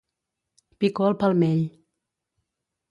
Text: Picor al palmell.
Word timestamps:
Picor 0.85 1.11
al 1.11 1.17
palmell. 1.25 1.63